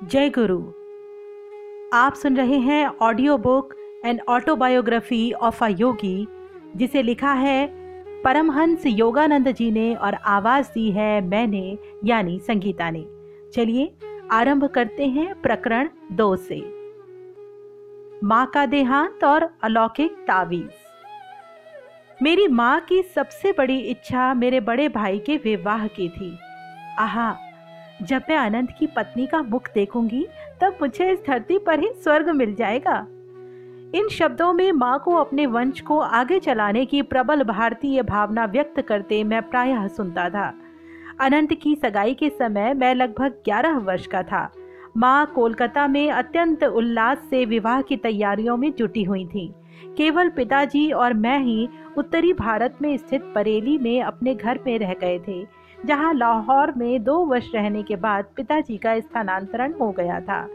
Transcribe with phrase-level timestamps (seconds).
[0.00, 0.58] जय गुरु।
[1.92, 6.26] आप सुन रहे हैं audio book and autobiography of a Yogi
[6.76, 7.66] जिसे लिखा है
[8.22, 13.04] परमहंस योगानंद जी ने और आवाज़ दी है मैंने, यानी संगीता ने।
[13.54, 13.92] चलिए
[14.32, 16.60] आरंभ करते हैं प्रकरण दो से।
[18.24, 20.70] माँ का देहांत और अलौकिक तावीज।
[22.22, 26.36] मेरी माँ की सबसे बड़ी इच्छा मेरे बड़े भाई के विवाह की थी।
[26.98, 27.36] आहा
[28.02, 30.26] जब मैं अनंत की पत्नी का मुख देखूँगी,
[30.60, 33.06] तब मुझे इस धरती पर ही स्वर्ग मिल जाएगा।
[33.94, 38.80] इन शब्दों में माँ को अपने वंश को आगे चलाने की प्रबल भारतीय भावना व्यक्त
[38.80, 40.54] करते मैं प्रायः सुनता था।
[41.20, 44.52] अनंत की सगाई के समय मैं लगभग 11 वर्ष का था।
[44.96, 49.54] माँ कोलकाता में अत्यंत उल्लास से विवाह की तैयारियों में जुटी हुई थी।
[49.96, 51.68] केवल पिताजी और मैं ही
[51.98, 57.02] उत्तरी भारत में स्थित बरेली में अपने घर में रह गए थे। जहाँ लाहौर में
[57.04, 60.46] दो वर्ष रहने के बाद पिताजी का स्थानांतरण हो गया था।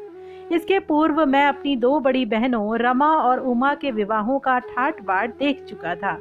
[0.51, 5.37] इसके पूर्व मैं अपनी दो बड़ी बहनों, रमा और उमा के विवाहों का ठाट बाट
[5.37, 6.17] देख चुका था।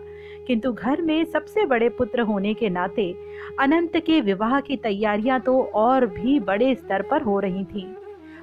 [0.47, 3.15] किंतु घर में सबसे बड़े पुत्र होने के नाते
[3.61, 7.87] अनंत के विवाह की तैयारियाँ तो और भी बड़े स्तर पर हो रही थीं।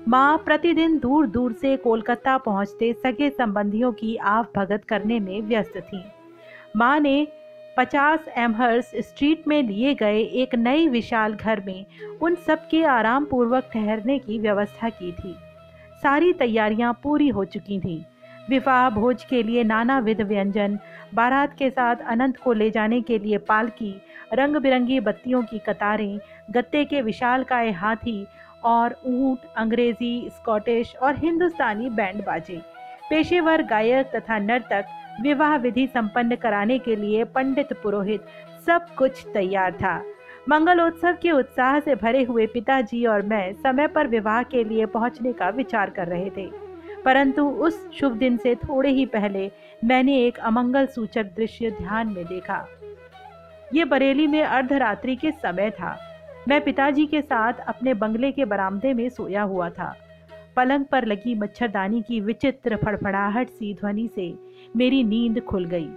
[0.07, 5.77] माँ प्रतिदिन दूर दूर से कोलकाता पहुँचते सगे संबंधियों की आव भगत करने में व्यस्त
[5.77, 6.03] थी।
[6.75, 7.27] माँ ने
[7.77, 11.85] 50 एमहर्स स्ट्रीट में लिए गए एक नए विशाल घर में
[12.21, 15.35] उन सब के आराम पूर्वक ठहरने की व्यवस्था की थी।
[16.03, 18.03] सारी तैयारियाँ पूरी हो चुकी थीं।
[18.49, 20.79] विवाह भोज के लिए नाना विध व्यंजन,
[21.13, 24.01] बारात के साथ अनंत को ले जाने के लिए पालकी
[24.33, 26.19] रंग बिरंगी बत्तियों की कतारें,
[26.51, 28.25] गत्ते के विशाल काय हाथी
[28.63, 32.61] और ऊँट, अंग्रेज़ी, स्कॉटिश और हिंदुस्तानी बैंड बाजे।
[33.09, 34.85] पेशेवर गायक तथा नर्तक
[35.21, 38.25] विवाह विधि संपन्न कराने के लिए पंडित पुरोहित
[38.65, 40.03] सब कुछ तैयार था।
[40.49, 45.33] मंगलोत्सव के उत्साह से भरे हुए पिताजी और मैं समय पर विवाह के लिए पहुँचने
[45.33, 46.49] का विचार कर रहे थे।
[47.05, 49.51] परंतु उस शुभ दिन से थोड़े ही पहले
[49.83, 52.67] मैंने एक अमंगल सूचक दृश्य ध्यान में देखा।
[53.73, 55.99] ये बरेली में अर्धरात्रि के समय था।
[56.47, 59.95] मैं पिताजी के साथ अपने बंगले के बरामदे में सोया हुआ था।
[60.55, 64.44] पलंग पर लगी मच्छरदानी की विचित्र फड़फड़ाहट सी ध्वनि से
[64.75, 65.87] मेरी नींद खुल गई।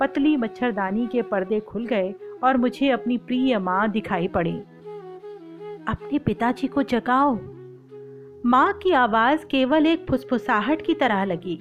[0.00, 2.14] पतली मच्छरदानी के पर्दे खुल गए
[2.44, 4.56] और मुझे अपनी प्रिय माँ दिखाई पड़ी।
[5.88, 7.38] अपने पिताजी को जगाओ।
[8.46, 11.60] माँ की आवाज़ केवल एक फुसफुसाहट की तरह लगी।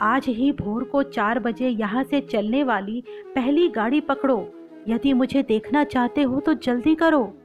[0.00, 3.02] आज ही भोर को चार बजे यहाँ से चलने वाली
[3.34, 4.52] पहली गाड़ी पकड़ो।
[4.88, 7.36] यदि मुझे देखना चाहते हो तो जल्दी करो।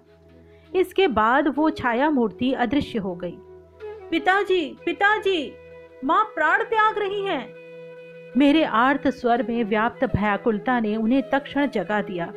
[0.76, 3.38] इसके बाद वो छाया मूर्ति अदृश्य हो गई।
[4.12, 5.52] पिताजी पिताजी,
[6.06, 7.59] माँ प्राण त्याग रही हैं।
[8.38, 12.32] मेरे आर्त स्वर में व्याप्त भयाकुलता ने उन्हें तक्षण जगा दिया।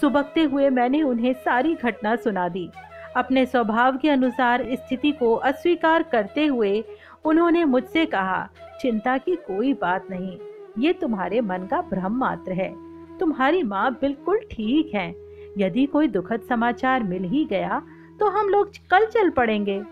[0.00, 2.68] सुबकते हुए मैंने उन्हें सारी घटना सुना दी।
[3.16, 6.82] अपने स्वभाव के अनुसार स्थिति को अस्वीकार करते हुए
[7.24, 8.48] उन्होंने मुझसे कहा,
[8.80, 10.36] चिंता की कोई बात नहीं,
[10.78, 12.74] ये तुम्हारे मन का भ्रम मात्र है।
[13.18, 15.08] तुम्हारी माँ बिल्कुल ठीक है।
[15.58, 17.82] यदि कोई दुखद समाचार मिल ही गया
[18.20, 19.82] तो हम लोग कल चल पड़ेंगे।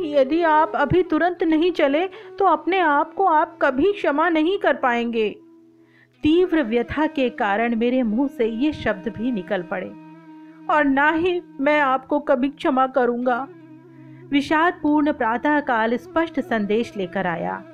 [0.00, 2.06] यदि आप अभी तुरंत नहीं चले
[2.38, 5.30] तो अपने आप को आप कभी क्षमा नहीं कर पाएँगे।
[6.22, 9.92] तीव्र व्यथा के कारण मेरे मुँह से ये शब्द भी निकल पड़े।
[10.70, 13.48] और ना ही मैं आपको कभी क्षमा करूँगा।
[14.30, 17.64] विषाद पूर्ण प्रातः काल स्पष्ट संदेश लेकर आया।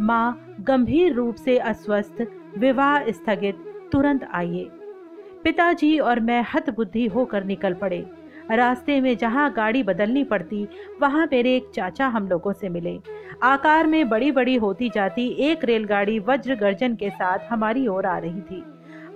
[0.00, 2.26] माँ गंभीर रूप से अस्वस्थ,
[2.58, 4.64] विवाह स्थगित, तुरंत आइए।
[5.44, 8.06] पिताजी और मैं हत बुद्धि होकर निकल पड़े।
[8.52, 10.66] रास्ते में जहाँ गाड़ी बदलनी पड़ती,
[11.02, 12.98] वहाँ मेरे एक चाचा हम लोगों से मिले।
[13.42, 18.18] आकार में बड़ी बड़ी होती जाती एक रेलगाड़ी वज्र गर्जन के साथ हमारी ओर आ
[18.18, 18.62] रही थी।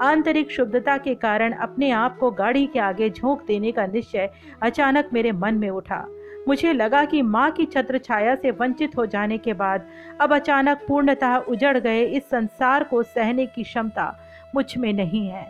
[0.02, 4.30] आंतरिक शुद्धता के कारण अपने आप को गाड़ी के आगे झोंक देने का निश्चय
[4.62, 6.04] अचानक मेरे मन में उठा।
[6.48, 9.86] मुझे लगा कि माँ की छत्र छाया से वंचित हो जाने के बाद
[10.20, 14.14] अब अचानक पूर्णतः उजड़ गए इस संसार को सहने की क्षमता
[14.54, 15.46] मुझमें नहीं है।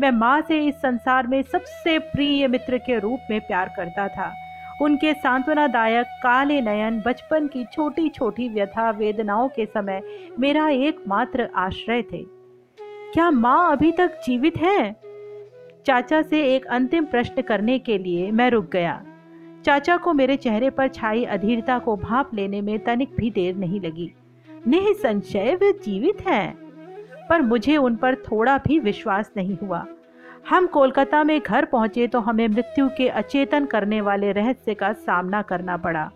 [0.00, 4.32] मैं माँ से इस संसार में सबसे प्रिय मित्र के रूप में प्यार करता था।
[4.82, 10.02] उनके सांत्वनादायक, काले नयन, बचपन की छोटी छोटी व्यथा, वेदनाओं के समय
[10.38, 12.26] मेरा एकमात्र आश्रय थे।
[13.12, 14.96] क्या माँ अभी तक जीवित है?
[15.86, 19.04] चाचा से एक अंतिम प्रश्न करने के लिए मैं रुक गया।
[19.64, 23.80] चाचा को मेरे चेहरे पर छाई अधीरता को भाप लेने में तनिक भी देर नहीं
[23.80, 24.14] लगी।
[24.66, 26.68] निसंशय वे जीवित हैं।
[27.30, 29.86] पर मुझे उन पर थोड़ा भी विश्वास नहीं हुआ।
[30.48, 35.42] हम कोलकाता में घर पहुँचे तो हमें मृत्यु के अचेतन करने वाले रहस्य का सामना
[35.42, 36.10] करना पड़ा।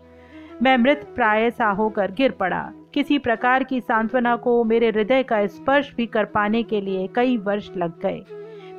[0.61, 5.45] मैं मृत प्राय सा होकर गिर पड़ा। किसी प्रकार की सांत्वना को मेरे हृदय का
[5.47, 8.23] स्पर्श भी कर पाने के लिए कई वर्ष लग गए।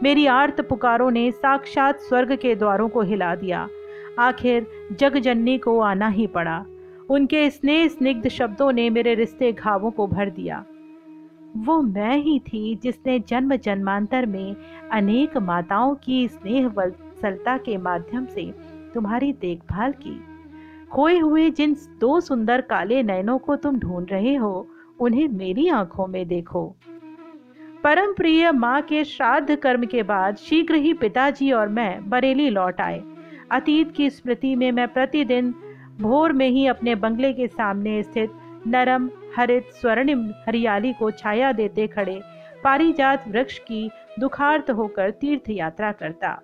[0.02, 3.68] मेरी आर्त पुकारों ने साक्षात स्वर्ग के द्वारों को हिला दिया।
[4.18, 6.64] आखिर जगजननी को आना ही पड़ा।
[7.10, 10.64] उनके स्नेह स्निग्ध शब्दों ने मेरे रिश्ते घावों को भर दिया।
[11.56, 14.56] वो मैं ही थी जिसने जन्म जन्मांतर में
[14.92, 18.54] अनेक माताओं की स्नेह वत्सलता के माध्यम से
[18.94, 20.20] तुम्हारी देखभाल की।
[20.92, 24.68] खोए हुए जिन दो सुंदर काले नयनों को तुम ढूंढ रहे हो,
[25.00, 26.76] उन्हें मेरी आँखों में देखो।
[27.84, 32.80] परम प्रिय माँ के श्राद्ध कर्म के बाद शीघ्र ही पिताजी और मैं बरेली लौट
[32.80, 33.02] आए।
[33.50, 35.54] अतीत की स्मृति में मैं प्रतिदिन
[36.00, 38.32] भोर में ही अपने बंगले के सामने स्थित
[38.66, 42.20] नरम, हरित, स्वर्णिम हरियाली को छाया देते खड़े।
[42.64, 43.90] पारिजात वृक्ष की
[44.20, 46.40] दुखार्त होकर तीर्थ यात्रा करता।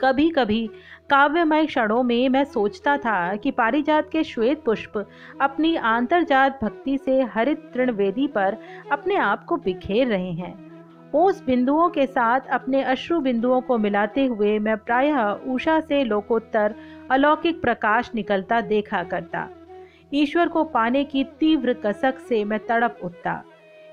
[0.00, 0.70] कभी कभी
[1.10, 5.08] काव्यमय क्षणों में मैं सोचता था कि पारिजात के श्वेत पुष्प
[5.40, 8.56] अपनी आंतरजात भक्ति से हरित तृणवेदी पर
[8.92, 10.72] अपने आप को बिखेर रहे हैं।
[11.14, 16.74] ओस बिंदुओं के साथ अपने अश्रु बिंदुओं को मिलाते हुए मैं प्रायः उषा से लोकोत्तर
[17.10, 19.48] अलौकिक प्रकाश निकलता देखा करता।
[20.14, 23.44] ईश्वर को पाने की तीव्र कसक से मैं तड़प उठता।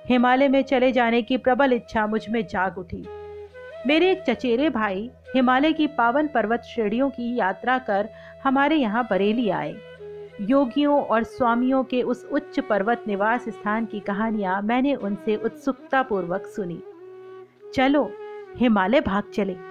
[0.06, 3.06] हिमालय में चले जाने की प्रबल इच्छा मुझमें जाग उठी।
[3.88, 8.10] मेरे एक चचेरे भाई हिमालय की पावन पर्वत श्रेणियों की यात्रा कर
[8.44, 9.76] हमारे यहाँ बरेली आए।
[10.42, 16.46] योगियों और स्वामियों के उस उच्च पर्वत निवास स्थान की कहानियाँ मैंने उनसे उत्सुकता पूर्वक
[16.46, 16.84] सुनी।
[17.74, 18.12] चलो,
[18.58, 19.69] हिमालय भाग चले।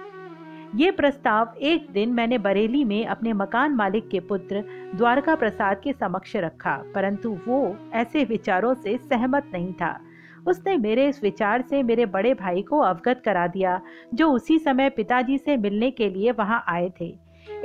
[0.75, 4.63] ये प्रस्ताव एक दिन मैंने बरेली में अपने मकान मालिक के पुत्र
[4.95, 9.99] द्वारका प्रसाद के समक्ष रखा, परंतु वो ऐसे विचारों से सहमत नहीं था।
[10.47, 13.81] उसने मेरे इस विचार से मेरे बड़े भाई को अवगत करा दिया,
[14.13, 17.15] जो उसी समय पिताजी से मिलने के लिए वहाँ आए थे।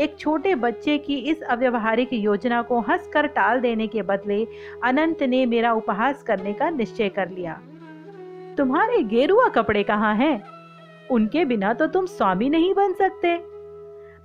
[0.00, 4.46] एक छोटे बच्चे की इस अव्यवहारिक योजना को हंसकर टाल देने के बदले
[4.84, 7.60] अनंत ने मेरा उपहास करने का निश्चय कर लिया।
[8.56, 10.53] तुम्हारे गेरुआ कपड़े कहाँ हैं?
[11.10, 13.36] उनके बिना तो तुम स्वामी नहीं बन सकते।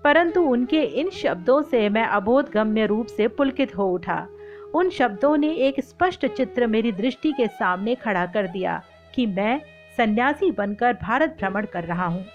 [0.04, 4.28] परंतु उनके इन शब्दों से मैं अबोध गम्य रूप से पुलकित हो उठा।
[4.76, 8.82] उन शब्दों ने एक स्पष्ट चित्र मेरी दृष्टि के सामने खड़ा कर दिया
[9.16, 9.62] कि मैं
[9.98, 12.26] सन्यासी बनकर भारत भ्रमण कर रहा हूँ।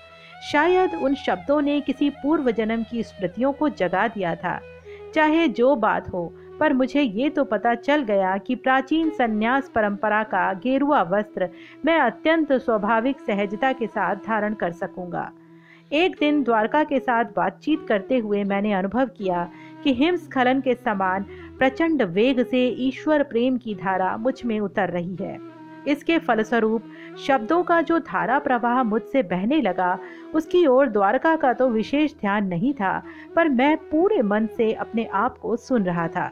[0.52, 4.60] शायद उन शब्दों ने किसी पूर्व जन्म की स्मृतियों को जगा दिया था।
[5.14, 10.22] चाहे जो बात हो पर मुझे ये तो पता चल गया कि प्राचीन संन्यास परंपरा
[10.22, 11.48] का गेरुआ वस्त्र
[11.84, 15.30] मैं अत्यंत स्वाभाविक सहजता के साथ धारण कर सकूँगा।
[15.92, 19.48] एक दिन द्वारका के साथ बातचीत करते हुए मैंने अनुभव किया
[19.84, 21.26] कि हिमस्खलन के समान
[21.58, 25.38] प्रचंड वेग से ईश्वर प्रेम की धारा मुझमें उतर रही है।
[25.88, 26.82] इसके फलस्वरूप
[27.26, 29.98] शब्दों का जो धारा प्रवाह मुझसे बहने लगा,
[30.34, 33.02] उसकी ओर द्वारका का तो विशेष ध्यान नहीं था,
[33.36, 36.30] पर मैं पूरे मन से अपने आप को सुन रहा था।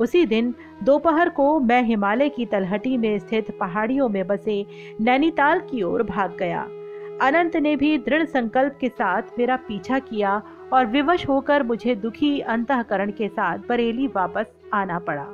[0.00, 4.64] उसी दिन दोपहर को मैं हिमालय की तलहटी में स्थित पहाड़ियों में बसे
[5.00, 6.60] नैनीताल की ओर भाग गया।
[7.22, 10.40] अनंत ने भी दृढ़ संकल्प के साथ मेरा पीछा किया
[10.72, 15.26] और विवश होकर मुझे दुखी अंतकरण के साथ बरेली वापस आना पड़ा।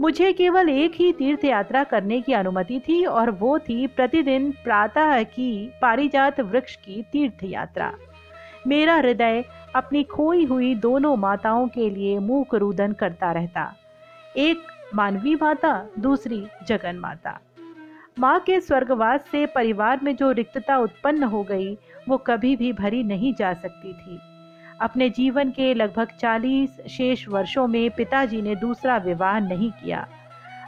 [0.00, 5.22] मुझे केवल एक ही तीर्थ यात्रा करने की अनुमति थी और वो थी प्रतिदिन प्रातः
[5.22, 7.92] की पारिजात वृक्ष की तीर्थ यात्रा
[8.66, 13.74] मेरा हृदय अपनी खोई हुई दोनों माताओं के लिए मुख रुदन करता रहता।
[14.36, 14.58] एक
[14.94, 17.40] मानवी माता, दूसरी जगन माता।
[18.18, 21.78] माँ के स्वर्गवास से परिवार में जो रिक्तता उत्पन्न हो गई,
[22.08, 24.18] वो कभी भी भरी नहीं जा सकती थी।
[24.80, 30.08] अपने जीवन के लगभग 40 शेष वर्षों में पिताजी ने दूसरा विवाह नहीं किया।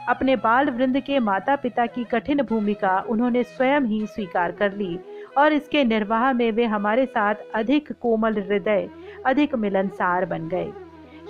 [0.09, 4.99] अपने बाल वृंद के माता पिता की कठिन भूमिका उन्होंने स्वयं ही स्वीकार कर ली।
[5.37, 8.89] और इसके निर्वाह में वे हमारे साथ अधिक कोमल हृदय,
[9.25, 10.71] अधिक मिलनसार बन गए।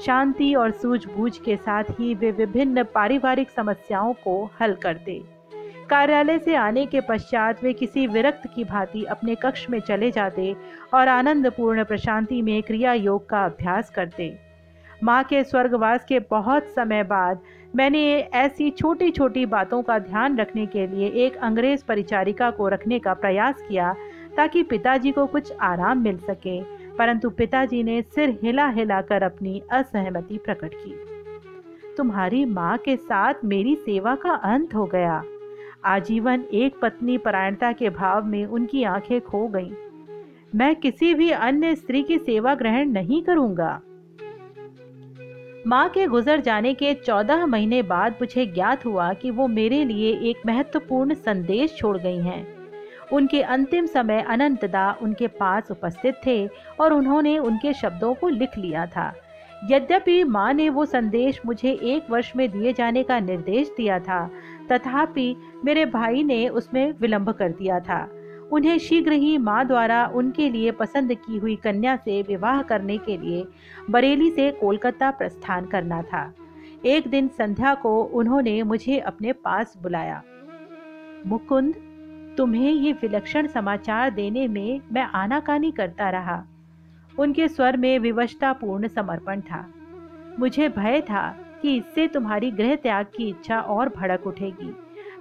[0.05, 5.21] शांति और सूझबूझ के साथ ही वे विभिन्न पारिवारिक समस्याओं को हल करते
[5.89, 10.55] कार्यालय से आने के पश्चात वे किसी विरक्त की भांति अपने कक्ष में चले जाते
[10.93, 14.44] और आनंदपूर्ण प्रशांति में क्रिया योग का अभ्यास करते।
[15.05, 17.39] माँ के स्वर्गवास के बहुत समय बाद
[17.75, 17.99] मैंने
[18.35, 23.13] ऐसी छोटी छोटी बातों का ध्यान रखने के लिए एक अंग्रेज़ परिचारिका को रखने का
[23.13, 23.93] प्रयास किया
[24.37, 26.59] ताकि पिताजी को कुछ आराम मिल सके,
[26.97, 30.95] परंतु पिताजी ने सिर हिला हिला कर अपनी असहमति प्रकट की।
[31.97, 35.23] तुम्हारी माँ के साथ मेरी सेवा का अंत हो गया।
[35.85, 39.71] आजीवन एक पत्नी परायणता के भाव में उनकी आँखें खो गईं।
[40.55, 43.81] मैं किसी भी अन्य स्त्री की सेवा ग्रहण नहीं करूँगा।
[45.67, 50.11] माँ के गुजर जाने के चौदह महीने बाद मुझे ज्ञात हुआ कि वो मेरे लिए
[50.29, 52.45] एक महत्वपूर्ण संदेश छोड़ गई हैं।
[53.13, 56.47] उनके अंतिम समय अनंतदा उनके पास उपस्थित थे
[56.79, 59.13] और उन्होंने उनके शब्दों को लिख लिया था।
[59.71, 64.29] यद्यपि माँ ने वो संदेश मुझे एक वर्ष में दिए जाने का निर्देश दिया था,
[64.71, 68.07] तथापि मेरे भाई ने उसमें विलंब कर दिया था।
[68.51, 73.17] उन्हें शीघ्र ही माँ द्वारा उनके लिए पसंद की हुई कन्या से विवाह करने के
[73.17, 73.45] लिए
[73.89, 76.33] बरेली से कोलकाता प्रस्थान करना था।
[76.85, 80.23] एक दिन संध्या को उन्होंने मुझे अपने पास बुलाया।
[81.27, 81.75] मुकुंद,
[82.37, 86.43] तुम्हें ये विलक्षण समाचार देने में मैं आनाकानी करता रहा।
[87.19, 89.73] उनके स्वर में विवशतापूर्ण समर्पण था।
[90.39, 94.75] मुझे भय था कि इससे तुम्हारी गृह त्याग की इच्छा और भड़क उठेगी।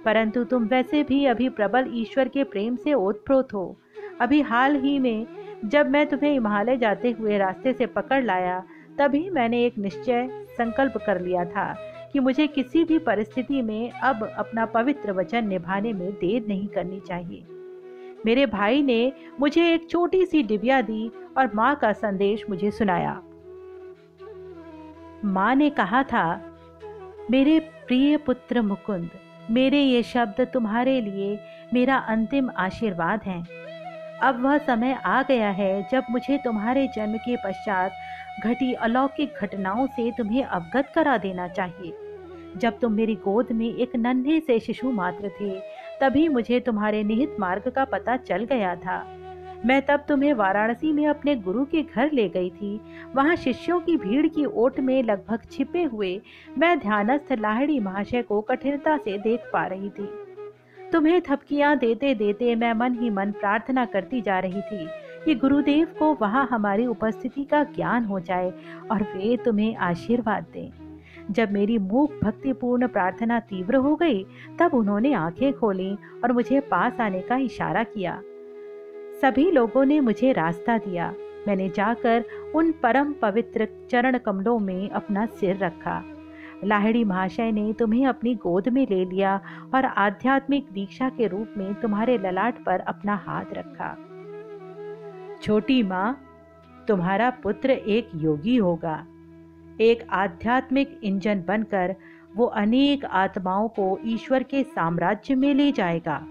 [0.05, 3.77] परंतु तुम वैसे भी अभी प्रबल ईश्वर के प्रेम से ओतप्रोत हो।
[4.21, 5.25] अभी हाल ही में,
[5.65, 8.63] जब मैं तुम्हें हिमालय जाते हुए रास्ते से पकड़ लाया,
[8.97, 11.73] तभी मैंने एक निश्चय संकल्प कर लिया था
[12.13, 16.99] कि मुझे किसी भी परिस्थिति में अब अपना पवित्र वचन निभाने में देर नहीं करनी
[16.99, 17.43] चाहिए।
[18.25, 23.21] मेरे भाई ने मुझे एक छोटी सी डिबिया दी और माँ का संदेश मुझे सुनाया।
[25.25, 26.41] माँ ने कहा था,
[27.31, 29.09] मेरे प्रिय पुत्र मुकुंद
[29.51, 31.39] मेरे ये शब्द तुम्हारे लिए
[31.73, 33.43] मेरा अंतिम आशीर्वाद हैं।
[34.19, 37.91] अब वह समय आ गया है जब मुझे तुम्हारे जन्म के पश्चात
[38.43, 41.93] घटी अलौकिक घटनाओं से तुम्हें अवगत करा देना चाहिए।
[42.57, 45.59] जब तुम मेरी गोद में एक नन्हे से शिशु मात्र थे,
[46.01, 49.14] तभी मुझे तुम्हारे निहित मार्ग का पता चल गया था।
[49.65, 52.81] मैं तब तुम्हें वाराणसी में अपने गुरु के घर ले गई थी।
[53.15, 56.21] वहाँ शिष्यों की भीड़ की ओट में लगभग छिपे हुए
[56.57, 60.09] मैं ध्यानस्थ लाहड़ी महाशय को कठिनता से देख पा रही थी।
[60.91, 64.87] तुम्हें थपकियाँ देते देते मैं मन ही मन प्रार्थना करती जा रही थी
[65.25, 68.53] कि गुरुदेव को वहाँ हमारी उपस्थिति का ज्ञान हो जाए
[68.91, 70.71] और वे तुम्हें आशीर्वाद दें।
[71.31, 74.23] जब मेरी मूक भक्तिपूर्ण प्रार्थना तीव्र हो गई,
[74.59, 75.93] तब उन्होंने आँखें खोली
[76.23, 78.21] और मुझे पास आने का इशारा किया।
[79.25, 81.13] सभी लोगों ने मुझे रास्ता दिया।
[81.47, 82.23] मैंने जाकर
[82.55, 86.03] उन परम पवित्र चरण कमलों में अपना सिर रखा।
[86.63, 89.41] लाहड़ी महाशय ने तुम्हें अपनी गोद में ले लिया
[89.75, 93.97] और आध्यात्मिक दीक्षा के रूप में तुम्हारे ललाट पर अपना हाथ रखा।
[95.41, 96.21] छोटी माँ,
[96.87, 99.05] तुम्हारा पुत्र एक योगी होगा।
[99.81, 101.95] एक आध्यात्मिक इंजन बनकर
[102.35, 106.27] वो अनेक आत्माओं को ईश्वर के साम्राज्य में ले जाएगा।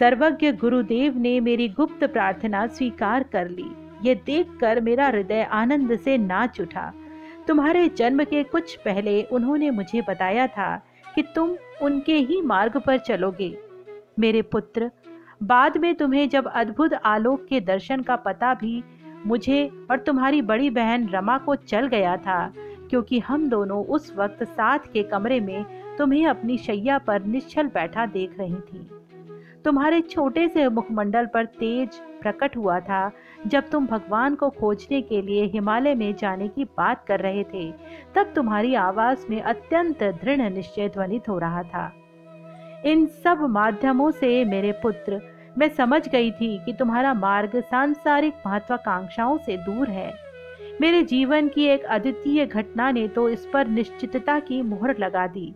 [0.00, 3.70] सर्वज्ञ गुरुदेव ने मेरी गुप्त प्रार्थना स्वीकार कर ली।
[4.04, 6.92] ये देखकर मेरा हृदय आनंद से नाच उठा।
[7.46, 10.76] तुम्हारे जन्म के कुछ पहले उन्होंने मुझे बताया था
[11.06, 13.56] कि तुम उनके ही मार्ग पर चलोगे।
[14.18, 14.90] मेरे पुत्र,
[15.42, 18.82] बाद में तुम्हें जब अद्भुत आलोक के दर्शन का पता भी
[19.26, 22.52] मुझे और तुम्हारी बड़ी बहन रमा को चल गया था,
[22.90, 25.64] क्योंकि हम दोनों उस वक्त साथ के कमरे में
[25.98, 28.88] तुम्हें अपनी शैया पर निश्चल बैठा देख रही थी।
[29.66, 33.10] तुम्हारे छोटे से मुखमंडल पर तेज प्रकट हुआ था,
[33.46, 37.72] जब तुम भगवान को खोजने के लिए हिमालय में जाने की बात कर रहे थे,
[38.14, 41.92] तब तुम्हारी आवाज़ में अत्यंत दृढ़ निश्चय ध्वनित हो रहा था।
[42.84, 45.20] इन सब माध्यमों से मेरे पुत्र,
[45.58, 50.12] मैं समझ गई थी कि तुम्हारा मार्ग सांसारिक महत्वाकांक्षाओं से दूर है।
[50.80, 55.54] मेरे जीवन की एक अद्वितीय घटना ने तो इस पर निश्चितता की मुहर लगा दी।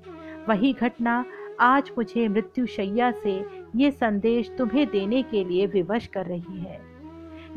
[0.49, 1.25] वही घटना
[1.61, 3.45] आज मुझे मृत्यु शैया से
[3.77, 6.81] ये संदेश तुम्हें देने के लिए विवश कर रही है।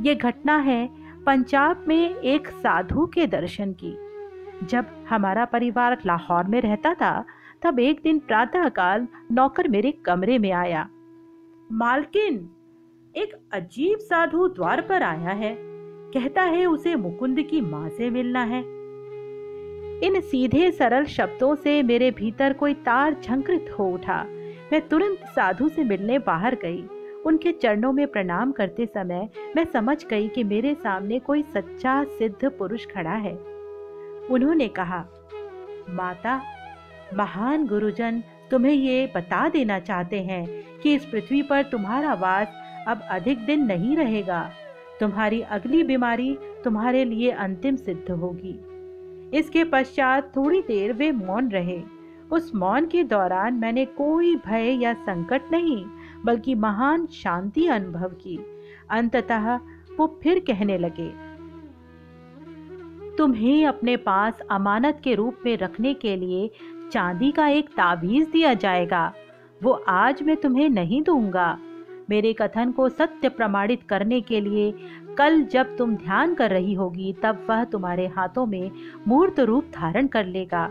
[0.01, 0.89] ये घटना है
[1.23, 3.97] पंजाब में एक साधु के दर्शन की।
[4.65, 7.25] जब हमारा परिवार लाहौर में रहता था,
[7.61, 10.89] तब एक दिन प्रातःकाल नौकर मेरे कमरे में आया।
[11.71, 12.49] मालकिन,
[13.15, 15.55] एक अजीब साधु द्वार पर आया है।
[16.13, 18.72] कहता है उसे मुकुंद की माँ से मिलना है।
[20.03, 24.23] इन सीधे सरल शब्दों से मेरे भीतर कोई तार झंकृत हो उठा।
[24.71, 26.83] मैं तुरंत साधु से मिलने बाहर गई।
[27.25, 32.49] उनके चरणों में प्रणाम करते समय मैं समझ गई कि मेरे सामने कोई सच्चा, सिद्ध
[32.49, 33.33] पुरुष खड़ा है।
[34.29, 35.05] उन्होंने कहा,
[35.89, 36.41] माता,
[37.13, 42.47] महान गुरुजन, तुम्हें ये बता देना चाहते हैं कि इस पृथ्वी पर तुम्हारा वास
[42.87, 44.51] अब अधिक दिन नहीं रहेगा।
[44.99, 48.72] तुम्हारी अगली बीमारी तुम्हारे लिए अंतिम सिद्ध होगी।
[49.33, 51.81] इसके पश्चात थोड़ी देर वे मौन रहे।
[52.31, 55.85] उस मौन के दौरान मैंने कोई भय या संकट नहीं,
[56.25, 58.39] बल्कि महान शांति अनुभव की।
[58.89, 59.55] अंततः
[59.97, 61.11] वो फिर कहने लगे,
[63.17, 66.49] तुम्हें अपने पास अमानत के रूप में रखने के लिए
[66.91, 69.11] चांदी का एक ताबीज दिया जाएगा।
[69.63, 71.57] वो आज मैं तुम्हें नहीं दूँगा।
[72.09, 74.71] मेरे कथन को सत्य प्रमाणित करने के लिए
[75.17, 78.71] कल जब तुम ध्यान कर रही होगी, तब वह तुम्हारे हाथों में
[79.07, 80.69] मूर्त रूप धारण कर लेगा।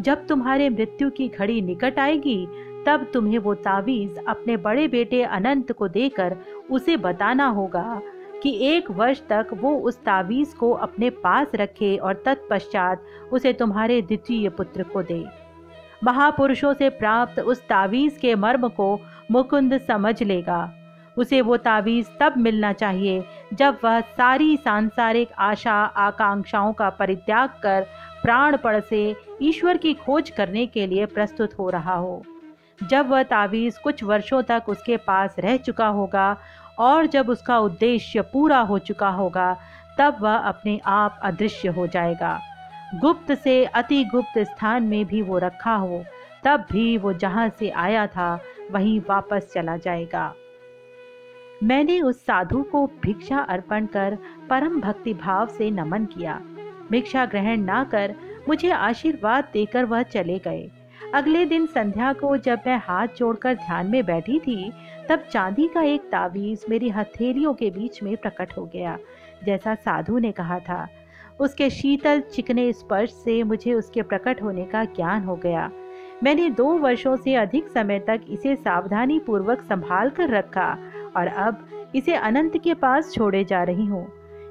[0.00, 2.46] जब तुम्हारे मृत्यु की घड़ी निकट आएगी,
[2.86, 6.36] तब तुम्हें वो तावीज अपने बड़े बेटे अनंत को देकर
[6.70, 8.00] उसे बताना होगा
[8.42, 14.00] कि एक वर्ष तक वो उस तावीज को अपने पास रखे और तत्पश्चात उसे तुम्हारे
[14.02, 15.24] द्वितीय पुत्र को दे।
[16.04, 18.98] महापुरुषों से प्राप्त उस तावीज के मर्म को
[19.30, 20.81] मुकुंद समझ लेगा।
[21.18, 27.86] उसे वो तावीज़ तब मिलना चाहिए जब वह सारी सांसारिक आशा, आकांक्षाओं का परित्याग कर
[28.22, 32.22] प्राण प्राणपण से ईश्वर की खोज करने के लिए प्रस्तुत हो रहा हो।
[32.82, 36.36] जब वह तावीज़ कुछ वर्षों तक उसके पास रह चुका होगा
[36.78, 39.56] और जब उसका उद्देश्य पूरा हो चुका होगा,
[39.98, 42.40] तब वह अपने आप अदृश्य हो जाएगा।
[42.94, 46.04] गुप्त से अति गुप्त स्थान में भी वो रखा हो,
[46.44, 48.38] तब भी वो जहाँ से आया था,
[48.70, 50.34] वहीं वापस चला जाएगा।
[51.62, 54.16] मैंने उस साधु को भिक्षा अर्पण कर
[54.50, 56.40] परम भक्ति भाव से नमन किया।
[56.90, 58.14] भिक्षा ग्रहण ना कर
[58.48, 60.70] मुझे आशीर्वाद देकर वह चले गए।
[61.14, 64.72] अगले दिन संध्या को जब मैं हाथ जोड़कर ध्यान में बैठी थी,
[65.08, 68.98] तब चांदी का एक तावीज मेरी हथेलियों के बीच में प्रकट हो गया,
[69.44, 70.86] जैसा साधु ने कहा था।
[71.40, 75.70] उसके शीतल चिकने स्पर्श से मुझे उसके प्रकट होने का ज्ञान हो गया।
[76.22, 80.76] मैंने दो वर्षों से अधिक समय तक इसे सावधानी पूर्वक संभाल कर रखा।
[81.16, 84.06] और अब इसे अनंत के पास छोड़े जा रही हूँ।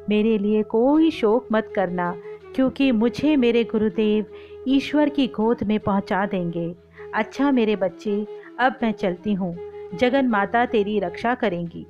[0.10, 2.14] मेरे लिए कोई शोक मत करना,
[2.56, 4.26] क्योंकि मुझे मेरे गुरुदेव
[4.68, 6.76] ईश्वर की गोद में पहुँचा देंगे।
[7.14, 8.28] अच्छा मेरे बच्चे,
[8.60, 9.56] अब मैं चलती हूँ।
[9.96, 11.86] जगन माता तेरी रक्षा करेंगी।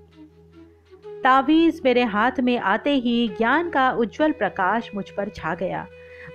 [1.23, 5.85] तावीज मेरे हाथ में आते ही ज्ञान का उज्जवल प्रकाश मुझ पर छा गया।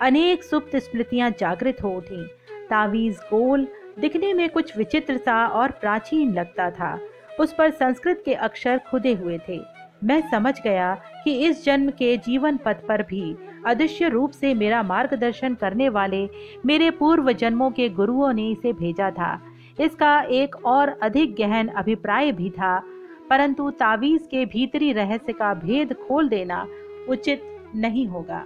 [0.03, 2.27] अनेक सुप्त स्मृतियाँ जागृत हो उठी।
[2.71, 3.67] तावीज गोल
[3.99, 6.99] दिखने में कुछ विचित्र सा और प्राचीन लगता था।
[7.41, 9.61] उस पर संस्कृत के अक्षर खुदे हुए थे।
[10.05, 14.83] मैं समझ गया कि इस जन्म के जीवन पथ पर भी अदृश्य रूप से मेरा
[14.83, 16.29] मार्गदर्शन करने वाले
[16.67, 19.39] मेरे पूर्व जन्मों के गुरुओं ने इसे भेजा था।
[19.81, 22.79] इसका एक और अधिक गहन अभिप्राय भी था,
[23.31, 26.67] परंतु तावीज के भीतरी रहस्य का भेद खोल देना
[27.09, 27.43] उचित
[27.75, 28.43] नहीं होगा।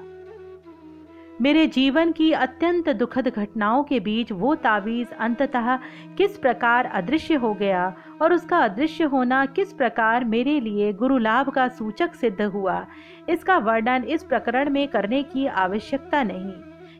[1.40, 5.76] मेरे जीवन की अत्यंत दुखद घटनाओं के बीच वो तावीज अंततः
[6.16, 7.86] किस प्रकार अदृश्य हो गया
[8.22, 12.84] और उसका अदृश्य होना किस प्रकार मेरे लिए गुरु लाभ का सूचक सिद्ध हुआ,
[13.28, 16.52] इसका वर्णन इस प्रकरण में करने की आवश्यकता नहीं।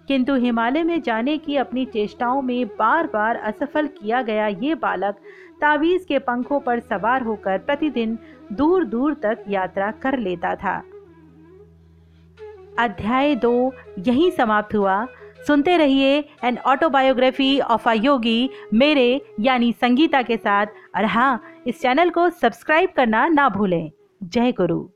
[0.09, 5.17] किंतु हिमालय में जाने की अपनी चेष्टाओं में बार बार असफल किया गया ये बालक
[5.61, 8.19] तावीज के पंखों पर सवार होकर प्रतिदिन
[8.53, 10.83] दूर दूर तक यात्रा कर लेता था।
[12.79, 15.07] अध्याय दो यहीं समाप्त हुआ।
[15.47, 21.81] सुनते रहिए an autobiography of a Yogi मेरे यानी संगीता के साथ। और हाँ इस
[21.81, 23.91] चैनल को सब्सक्राइब करना ना भूलें।
[24.23, 24.89] जय गुरु।